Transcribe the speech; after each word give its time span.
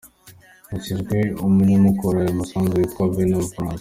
Yanashimiye 0.67 1.23
uwamukoreye 1.33 2.25
ayo 2.27 2.33
masunzu 2.39 2.73
witwa 2.79 3.03
Vernon 3.15 3.45
Francois. 3.51 3.69